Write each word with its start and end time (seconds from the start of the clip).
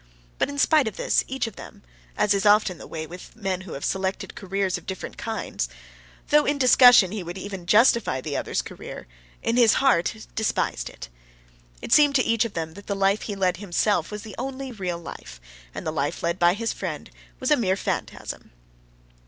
But 0.39 0.49
in 0.49 0.57
spite 0.57 0.87
of 0.87 0.97
this, 0.97 1.23
each 1.27 1.45
of 1.45 1.57
them—as 1.57 2.33
is 2.33 2.43
often 2.43 2.79
the 2.79 2.87
way 2.87 3.05
with 3.05 3.35
men 3.35 3.61
who 3.61 3.73
have 3.73 3.85
selected 3.85 4.33
careers 4.33 4.75
of 4.75 4.87
different 4.87 5.15
kinds—though 5.15 6.43
in 6.43 6.57
discussion 6.57 7.11
he 7.11 7.21
would 7.21 7.37
even 7.37 7.67
justify 7.67 8.19
the 8.19 8.35
other's 8.35 8.63
career, 8.63 9.05
in 9.43 9.57
his 9.57 9.73
heart 9.73 10.25
despised 10.33 10.89
it. 10.89 11.07
It 11.83 11.93
seemed 11.93 12.15
to 12.15 12.23
each 12.25 12.45
of 12.45 12.53
them 12.55 12.73
that 12.73 12.87
the 12.87 12.95
life 12.95 13.21
he 13.29 13.35
led 13.35 13.57
himself 13.57 14.09
was 14.09 14.23
the 14.23 14.33
only 14.39 14.71
real 14.71 14.97
life, 14.97 15.39
and 15.71 15.85
the 15.85 15.91
life 15.91 16.23
led 16.23 16.39
by 16.39 16.55
his 16.55 16.73
friend 16.73 17.11
was 17.39 17.51
a 17.51 17.55
mere 17.55 17.77
phantasm. 17.77 18.49